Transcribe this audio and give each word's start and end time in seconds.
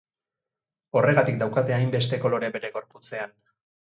Horregatik 1.01 1.37
daukate 1.43 1.75
hainbeste 1.75 2.19
kolore 2.23 2.49
bere 2.57 2.73
gorputzean. 2.79 3.37